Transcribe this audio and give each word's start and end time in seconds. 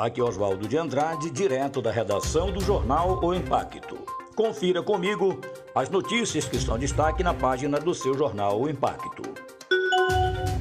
Aqui 0.00 0.18
é 0.18 0.24
Oswaldo 0.24 0.66
de 0.66 0.78
Andrade, 0.78 1.30
direto 1.30 1.82
da 1.82 1.92
redação 1.92 2.50
do 2.50 2.58
jornal 2.58 3.22
O 3.22 3.34
Impacto. 3.34 3.98
Confira 4.34 4.82
comigo 4.82 5.38
as 5.74 5.90
notícias 5.90 6.46
que 6.46 6.56
estão 6.56 6.76
em 6.76 6.80
destaque 6.80 7.22
na 7.22 7.34
página 7.34 7.78
do 7.78 7.94
seu 7.94 8.14
jornal 8.16 8.58
O 8.58 8.66
Impacto. 8.66 9.22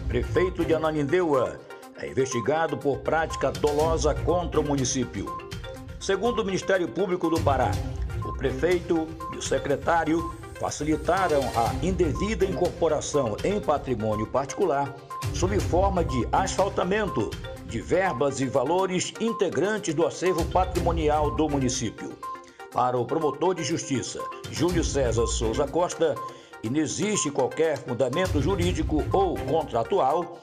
Prefeito 0.10 0.66
de 0.66 0.74
Ananindeua 0.74 1.58
é 2.02 2.10
investigado 2.10 2.78
por 2.78 2.98
prática 2.98 3.50
dolosa 3.50 4.14
contra 4.14 4.60
o 4.60 4.64
município. 4.68 5.26
Segundo 6.02 6.42
o 6.42 6.46
Ministério 6.46 6.90
Público 6.90 7.30
do 7.30 7.40
Pará, 7.40 7.72
o 8.26 8.34
prefeito 8.34 9.08
e 9.32 9.38
o 9.38 9.42
secretário 9.42 10.36
facilitaram 10.60 11.40
a 11.56 11.74
indevida 11.82 12.44
incorporação 12.44 13.38
em 13.46 13.62
patrimônio 13.62 14.28
particular 14.28 14.94
sob 15.34 15.58
forma 15.62 16.04
de 16.04 16.28
asfaltamento 16.30 17.32
de 17.70 17.80
verbas 17.80 18.42
e 18.42 18.46
valores 18.46 19.14
integrantes 19.20 19.94
do 19.94 20.06
acervo 20.06 20.44
patrimonial 20.46 21.32
do 21.36 21.48
município. 21.48 22.18
Para 22.74 22.98
o 22.98 23.06
promotor 23.06 23.56
de 23.56 23.64
justiça, 23.64 24.20
Júlio 24.52 24.84
César 24.84 25.26
Souza 25.28 25.68
Costa, 25.68 26.16
inexiste 26.64 27.32
qualquer 27.32 27.78
fundamento 27.78 28.42
jurídico 28.42 29.04
ou 29.14 29.36
contratual 29.36 30.40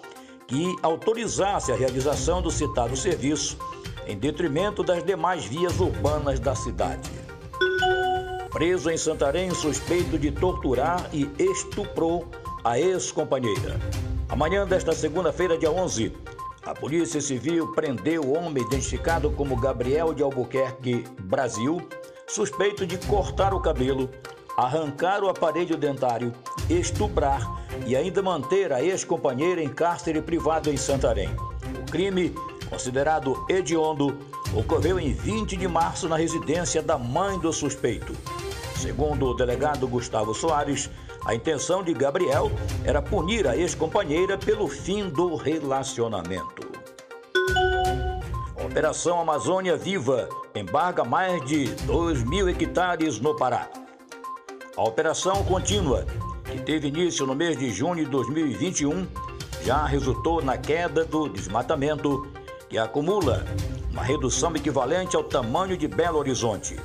que 0.47 0.75
autorizasse 0.83 1.73
a 1.73 1.77
realização 1.77 2.41
do 2.41 2.51
citado 2.51 2.97
serviço 2.97 3.59
em 4.07 4.17
detrimento 4.17 4.85
das 4.85 5.03
demais 5.03 5.45
vias 5.45 5.81
urbanas 5.81 6.39
da 6.39 6.55
cidade. 6.55 7.11
Preso 8.51 8.89
em 8.89 8.97
Santarém 8.97 9.51
suspeito 9.51 10.17
de 10.19 10.31
torturar 10.31 11.11
e 11.13 11.29
estuprou 11.39 12.27
a 12.65 12.79
ex-companheira. 12.79 13.79
Amanhã 14.29 14.67
desta 14.67 14.93
segunda-feira, 14.93 15.59
dia 15.59 15.71
11, 15.71 16.13
a 16.67 16.75
Polícia 16.75 17.21
Civil 17.21 17.71
prendeu 17.73 18.23
o 18.23 18.37
homem 18.37 18.65
identificado 18.65 19.31
como 19.31 19.55
Gabriel 19.55 20.13
de 20.13 20.23
Albuquerque, 20.25 21.05
Brasil, 21.21 21.81
suspeito 22.27 22.85
de 22.85 22.99
cortar 23.07 23.55
o 23.55 23.61
cabelo, 23.61 24.11
arrancar 24.57 25.23
o 25.23 25.29
aparelho 25.29 25.77
dentário, 25.77 26.33
estuprar 26.69 27.65
e 27.87 27.95
ainda 27.95 28.21
manter 28.21 28.73
a 28.73 28.83
ex-companheira 28.83 29.63
em 29.63 29.69
cárcere 29.69 30.21
privado 30.21 30.69
em 30.69 30.77
Santarém. 30.77 31.31
O 31.81 31.91
crime, 31.91 32.35
considerado 32.69 33.47
hediondo, 33.49 34.19
ocorreu 34.53 34.99
em 34.99 35.13
20 35.13 35.57
de 35.57 35.69
março 35.69 36.09
na 36.09 36.17
residência 36.17 36.83
da 36.83 36.99
mãe 36.99 37.39
do 37.39 37.53
suspeito. 37.53 38.13
Segundo 38.77 39.27
o 39.27 39.35
delegado 39.35 39.87
Gustavo 39.87 40.35
Soares, 40.35 40.91
a 41.27 41.35
intenção 41.35 41.83
de 41.83 41.93
Gabriel 41.93 42.53
era 42.85 43.03
punir 43.03 43.49
a 43.49 43.57
ex-companheira 43.57 44.39
pelo 44.39 44.69
fim 44.69 45.09
do 45.09 45.35
relacionamento. 45.35 46.71
Operação 48.65 49.21
Amazônia 49.21 49.77
Viva 49.77 50.29
embarga 50.55 51.03
mais 51.03 51.45
de 51.45 51.67
2 51.85 52.23
mil 52.23 52.49
hectares 52.49 53.19
no 53.19 53.35
Pará. 53.35 53.69
A 54.77 54.85
operação 54.85 55.43
contínua, 55.45 56.07
que 56.45 56.61
teve 56.61 56.89
início 56.89 57.27
no 57.27 57.35
mês 57.35 57.59
de 57.59 57.73
junho 57.73 58.05
de 58.05 58.11
2021, 58.11 59.05
já 59.65 59.85
resultou 59.85 60.41
na 60.41 60.57
queda 60.57 61.05
do 61.05 61.29
desmatamento, 61.29 62.25
que 62.69 62.79
acumula 62.79 63.45
uma 63.91 64.05
redução 64.05 64.55
equivalente 64.55 65.17
ao 65.17 65.25
tamanho 65.25 65.77
de 65.77 65.89
Belo 65.89 66.19
Horizonte. 66.19 66.77